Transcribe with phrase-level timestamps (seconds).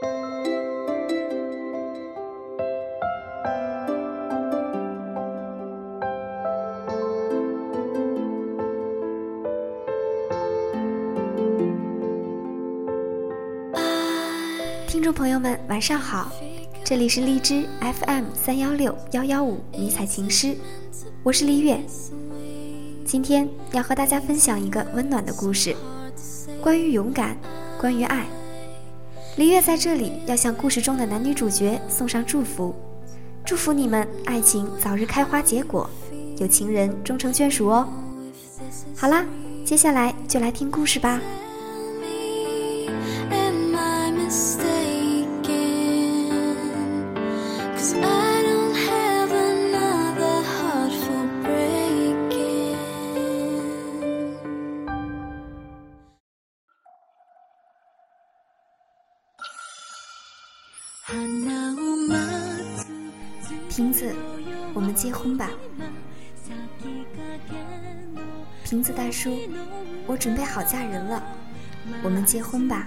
[0.00, 0.06] 听
[15.02, 16.30] 众朋友们，晚上好，
[16.84, 20.54] 这里是荔枝 FM 三幺六幺幺五迷彩情诗，
[21.24, 21.80] 我是李月。
[23.04, 25.74] 今天要和大家分享一个温暖的故事，
[26.62, 27.36] 关于勇敢，
[27.80, 28.24] 关于爱。
[29.38, 32.74] 璃月在这里要向故事中的男女主角送上祝福，
[33.44, 35.88] 祝福你们爱情早日开花结果，
[36.38, 37.88] 有情人终成眷属哦。
[38.96, 39.24] 好啦，
[39.64, 41.20] 接下来就来听故事吧。
[63.78, 64.12] 瓶子，
[64.74, 65.48] 我们结婚吧。
[68.64, 69.38] 瓶子大叔，
[70.04, 71.22] 我准备好嫁人了，
[72.02, 72.84] 我们结婚吧。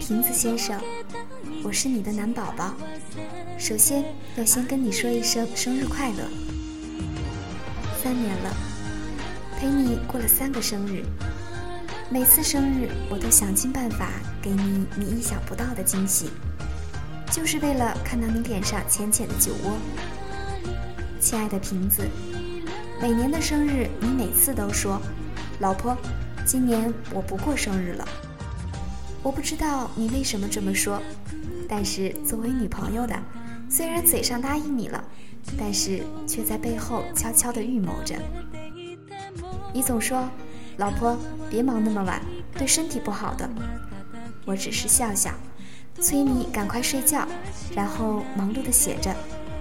[0.00, 0.80] 瓶子先生，
[1.62, 2.72] 我是你的男宝宝，
[3.58, 4.02] 首先
[4.36, 6.26] 要先跟你说一声生日快乐。
[8.02, 8.56] 三年了，
[9.58, 11.04] 陪你过了三个生日，
[12.08, 14.08] 每次生日我都想尽办法
[14.40, 16.30] 给你你意想不到的惊喜。
[17.34, 19.76] 就是为了看到你脸上浅浅的酒窝，
[21.18, 22.08] 亲爱的瓶子。
[23.02, 25.02] 每年的生日，你每次都说
[25.58, 25.96] ：“老婆，
[26.46, 28.06] 今年我不过生日了。”
[29.20, 31.02] 我不知道你为什么这么说，
[31.68, 33.20] 但是作为女朋友的，
[33.68, 35.04] 虽然嘴上答应你了，
[35.58, 38.14] 但是却在背后悄悄地预谋着。
[39.72, 40.30] 你总说
[40.78, 41.18] ：“老婆，
[41.50, 42.22] 别忙那么晚，
[42.56, 43.50] 对身体不好的。”
[44.46, 45.32] 我只是笑笑。
[46.00, 47.26] 催你赶快睡觉，
[47.74, 49.14] 然后忙碌的写着，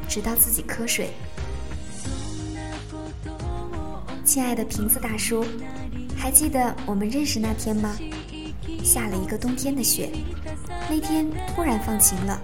[0.07, 1.11] 直到自己瞌睡。
[4.25, 5.45] 亲爱的瓶子大叔，
[6.17, 7.95] 还记得我们认识那天吗？
[8.83, 10.11] 下了一个冬天的雪，
[10.89, 12.41] 那天突然放晴了，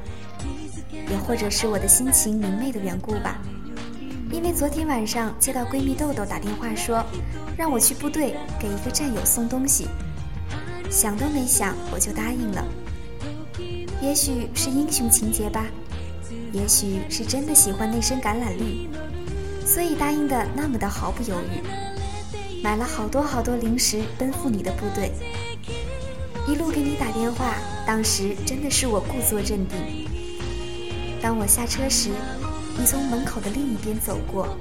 [1.10, 3.38] 也或者是我的心情明媚的缘故吧。
[4.32, 7.04] 因为昨天晚上接到闺蜜豆豆打电话说，
[7.58, 9.88] 让我去部队给一个战友送东西，
[10.90, 12.64] 想都没想我就答应了。
[14.02, 15.66] 也许是英雄情节吧，
[16.54, 18.88] 也许是真的喜欢那身橄榄绿，
[19.66, 25.12] 所以答应的那么的毫不犹豫，买了好多好多零食奔赴你的部队，
[26.48, 27.56] 一路给你打电话，
[27.86, 30.08] 当时真的是我故作镇定。
[31.22, 32.10] 当我下车时，
[32.78, 34.58] 你从门口的另一边走过，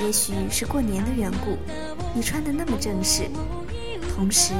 [0.00, 1.58] 也许是过年的缘故，
[2.14, 3.28] 你穿的那么正式，
[4.16, 4.54] 同时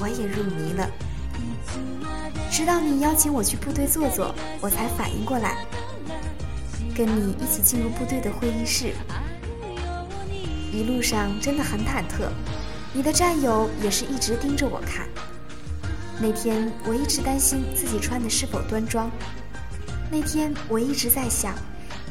[0.00, 0.88] 我也入迷了。
[2.60, 5.64] 直到你邀请我去部队坐坐，我才反应过来，
[6.94, 8.92] 跟你一起进入部队的会议室。
[10.70, 12.28] 一路上真的很忐忑，
[12.92, 15.08] 你的战友也是一直盯着我看。
[16.20, 19.10] 那天我一直担心自己穿的是否端庄。
[20.10, 21.54] 那天我一直在想，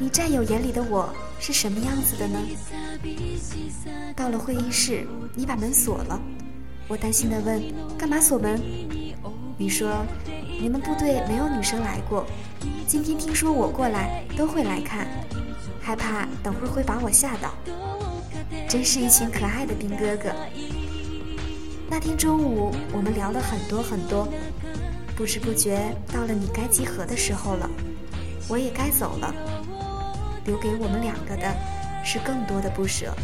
[0.00, 2.40] 你战友眼里的我是什么样子的呢？
[4.16, 6.20] 到了会议室，你把门锁了，
[6.88, 7.62] 我担心的问
[7.96, 8.60] ：“干嘛锁门？”
[9.60, 10.06] 你说，
[10.60, 12.26] 你们部队没有女生来过，
[12.86, 15.08] 今天听说我过来，都会来看，
[15.80, 17.54] 害怕等会儿会把我吓到。
[18.68, 20.30] 真是一群可爱的兵哥哥。
[21.88, 24.28] 那天中午，我们聊了很多很多，
[25.16, 27.66] 不知不觉到了你该集合的时候了，
[28.46, 29.34] 我也该走了，
[30.44, 31.56] 留给我们两个的
[32.04, 33.14] 是更多的不舍。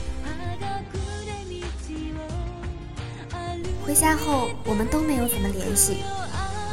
[3.85, 5.99] 回家后，我们都没有怎么联系。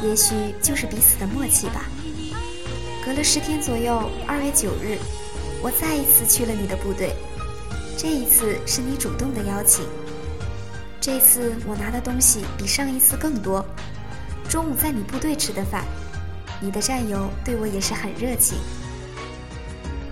[0.02, 1.86] 也许就是彼此的默契吧。
[3.04, 4.98] 隔了十天左右，二月九日，
[5.62, 7.14] 我再一次去了你的部队。
[7.96, 9.86] 这一次是你主动的邀请。
[11.00, 13.64] 这次我拿的东西比上一次更多。
[14.48, 15.84] 中午在你部队吃的饭，
[16.60, 18.58] 你的战友对我也是很热情。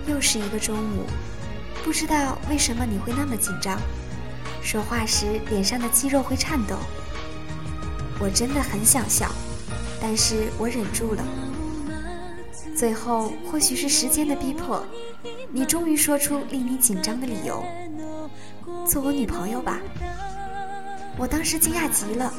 [0.07, 1.05] 又是一个中午，
[1.83, 3.79] 不知道为什么你会那么紧张，
[4.61, 6.77] 说话时脸上的肌肉会颤抖。
[8.19, 9.31] 我真的很想笑。
[10.03, 11.23] 但是我忍住了。
[12.75, 14.85] 最后，或许是时间的逼迫，
[15.49, 17.63] 你终于说出令你紧张的理由：
[18.85, 19.79] 做我女朋友吧。
[21.17, 22.33] 我当时惊讶极了，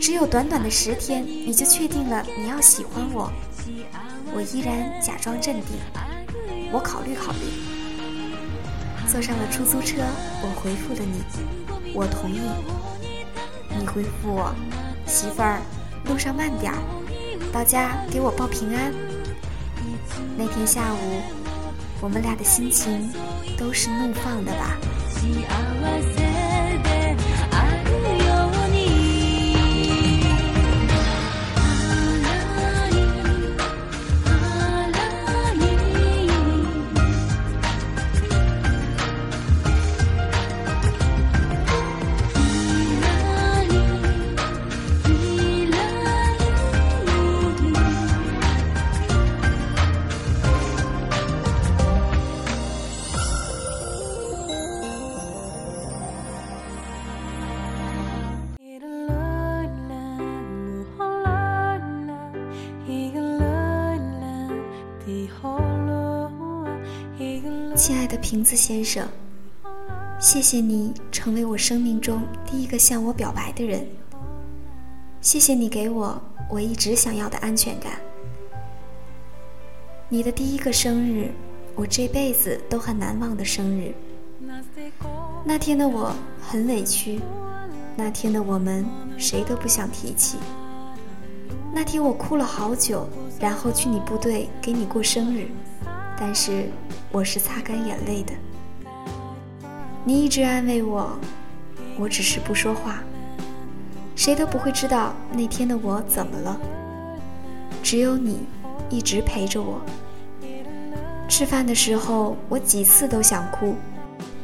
[0.00, 3.30] 只有短短的十天，你就确定了你要喜欢我。
[4.34, 5.78] 我依然假装镇定，
[6.72, 7.38] 我考虑考虑。
[9.06, 10.02] 坐上了出租车，
[10.42, 12.40] 我回复了你，我同意。
[13.78, 14.52] 你回复我，
[15.06, 15.62] 媳妇儿。
[16.08, 16.78] 路上慢点儿，
[17.52, 18.92] 到家给我报平安。
[20.36, 21.22] 那天下午，
[22.00, 23.12] 我们俩的心情
[23.56, 24.76] 都是怒放的吧。
[67.78, 69.06] 亲爱的瓶子先生，
[70.18, 73.86] 谢谢你成为我生命中第一个向我表白的人。
[75.20, 76.20] 谢谢你给我
[76.50, 77.92] 我一直想要的安全感。
[80.08, 81.30] 你的第一个生日，
[81.76, 83.94] 我这辈子都很难忘的生日。
[85.44, 87.20] 那天的我很委屈，
[87.94, 88.84] 那天的我们
[89.16, 90.36] 谁都不想提起。
[91.72, 93.08] 那天我哭了好久，
[93.38, 95.46] 然后去你部队给你过生日。
[96.20, 96.68] 但是
[97.12, 98.32] 我是擦干眼泪的。
[100.04, 101.18] 你一直安慰我，
[101.98, 102.98] 我只是不说话。
[104.16, 106.60] 谁都不会知道那天的我怎么了。
[107.82, 108.40] 只有你
[108.90, 109.80] 一直陪着我。
[111.28, 113.76] 吃饭的时候，我几次都想哭，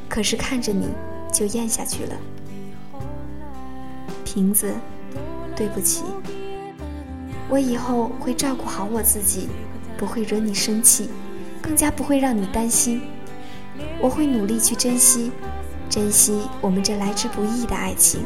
[0.09, 0.89] 可是看着你
[1.33, 2.17] 就咽下去了。
[4.25, 4.73] 瓶子，
[5.57, 6.05] 对不起。
[7.49, 9.49] 我以后会照顾好我自己，
[9.99, 11.09] 不会惹你生气。
[11.65, 13.01] 更加不会让你担心，
[13.99, 15.33] 我会努力去珍惜，
[15.89, 18.21] 珍惜我们这来之不易的爱情。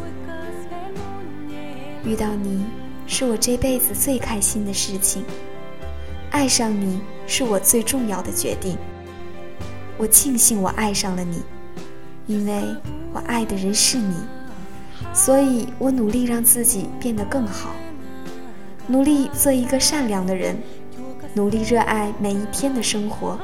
[2.04, 2.66] 遇到你
[3.06, 5.22] 是我这辈子最开心的事情，
[6.32, 8.76] 爱上你是我最重要的决定。
[9.96, 11.40] 我庆幸我爱上了你，
[12.26, 12.64] 因为
[13.12, 14.16] 我爱的人是你，
[15.14, 17.70] 所以我努力让自己变得更好，
[18.88, 20.56] 努力做一个善良的人。
[21.34, 23.38] 努力热爱每一天的生活，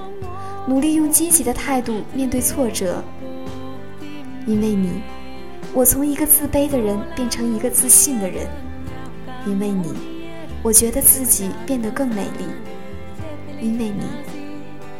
[0.66, 3.02] 努力用积极的态度面对挫折。
[4.46, 5.02] 因为你，
[5.72, 8.46] 我从一个自卑的人变成一个自信的人；
[9.46, 9.94] 因为你，
[10.62, 12.46] 我觉得自己变得更美丽；
[13.60, 14.04] 因为你，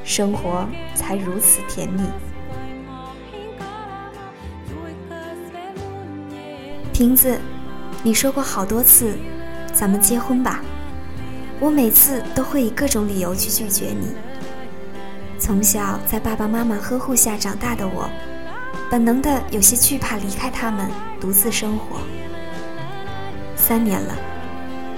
[0.05, 2.03] 生活才如此甜蜜。
[6.93, 7.39] 瓶子，
[8.03, 9.15] 你说过好多次，
[9.73, 10.63] 咱们结婚吧。
[11.61, 14.15] 我每次都会以各种理由去拒绝你。
[15.39, 18.09] 从小在爸爸妈妈呵护下长大的我，
[18.91, 20.91] 本能的有些惧怕离开他们
[21.21, 21.99] 独自生活。
[23.57, 24.15] 三年了，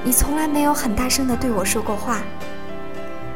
[0.03, 2.21] 你从来没有很大声的对我说过话。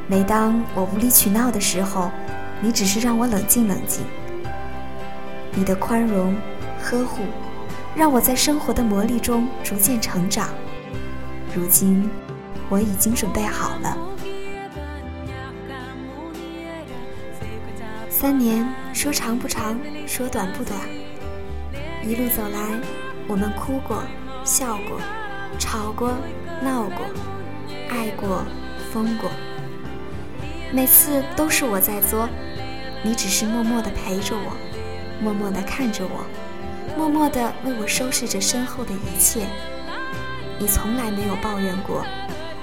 [0.06, 2.10] 每当我无理取闹的时候，
[2.60, 4.04] 你只是让我冷静冷静。
[5.52, 6.34] 你的宽容、
[6.82, 7.22] 呵护，
[7.94, 10.48] 让我在生活的磨砺中逐渐成长。
[11.54, 12.08] 如今。
[12.70, 13.98] 我已经准备好了。
[18.08, 19.76] 三年，说长不长，
[20.06, 20.78] 说短不短。
[22.04, 22.80] 一路走来，
[23.26, 24.04] 我们哭过，
[24.44, 25.00] 笑过，
[25.58, 26.14] 吵过，
[26.62, 27.04] 闹过，
[27.90, 28.44] 爱过，
[28.92, 29.28] 疯过。
[30.72, 32.28] 每次都是我在作，
[33.02, 34.56] 你只是默默的陪着我，
[35.20, 36.24] 默默的看着我，
[36.96, 39.46] 默默的为我收拾着身后的一切。
[40.58, 42.06] 你从来没有抱怨过。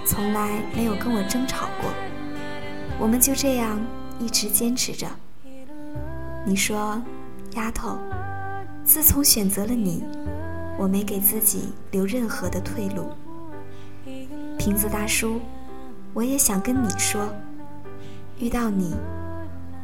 [0.07, 1.91] 从来没有跟我争吵过，
[2.97, 3.77] 我们就这样
[4.19, 5.05] 一直坚持着。
[6.45, 7.01] 你说，
[7.55, 7.97] 丫头，
[8.85, 10.01] 自从选择了你，
[10.77, 13.09] 我没给自己留任何的退路。
[14.57, 15.41] 瓶子大叔，
[16.13, 17.27] 我也想跟你说，
[18.39, 18.95] 遇到你，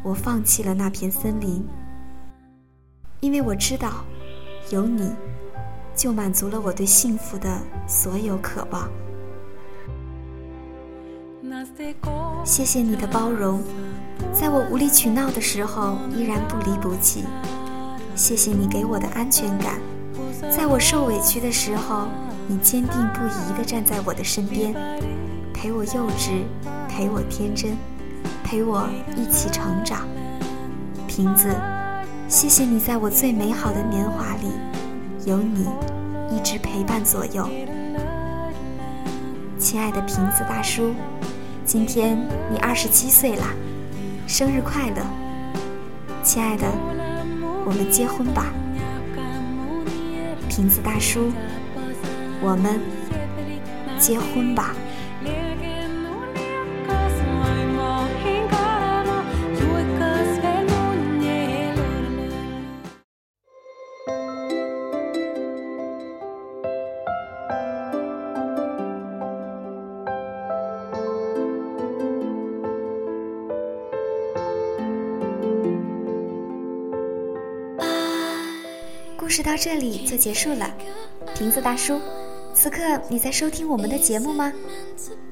[0.04, 1.68] 我放弃了那片森林，
[3.20, 4.06] 因为我知道，
[4.70, 5.14] 有你，
[5.94, 8.90] 就满足了我对幸福的所有渴望。
[12.44, 13.62] 谢谢你的包容，
[14.32, 17.24] 在我无理取闹的时候依然不离不弃。
[18.16, 19.80] 谢谢你给我的安全感，
[20.52, 22.08] 在我受委屈的时候，
[22.48, 24.76] 你坚定不移地站在我的身边，
[25.52, 26.44] 陪我幼稚，
[26.88, 27.76] 陪我天真，
[28.44, 30.08] 陪我一起成长。
[31.08, 31.48] 瓶子，
[32.28, 34.52] 谢谢你在我最美好的年华里，
[35.26, 35.68] 有你
[36.30, 37.50] 一直陪伴左右。
[39.58, 40.94] 亲爱的瓶子大叔。
[41.66, 42.18] 今天
[42.52, 43.48] 你二十七岁啦，
[44.28, 45.02] 生日快乐，
[46.22, 46.68] 亲爱的，
[47.66, 48.48] 我们结婚吧，
[50.50, 51.32] 瓶子大叔，
[52.42, 52.80] 我们
[53.98, 54.76] 结婚吧。
[79.34, 80.72] 故事到这里就结束了，
[81.36, 82.00] 瓶子大叔，
[82.54, 84.54] 此刻你在收听我们的节目吗？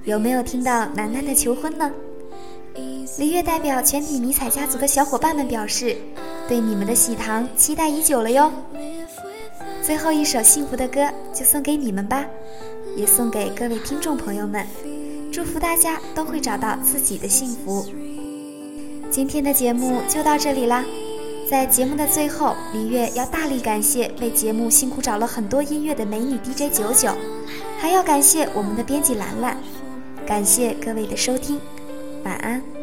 [0.06, 1.92] 有没有听到楠楠的求婚呢？
[3.20, 5.96] 李月代表全体迷彩家族的小伙伴们表示，
[6.48, 8.52] 对你们的喜糖期待已久了哟。
[9.84, 12.26] 最后一首幸福的歌就送给你们吧，
[12.98, 14.66] 也送给各位听众朋友们，
[15.32, 17.86] 祝福大家都会找到自己的幸福。
[19.12, 20.84] 今天的节目就到这里啦。
[21.52, 27.14] 在节目的最后，李月要大力感谢为节目辛苦找了很多音乐的美女 DJ 九九，
[27.78, 29.58] 还要感谢我们的编辑兰兰，
[30.26, 31.60] 感谢各位的收听，
[32.24, 32.81] 晚安。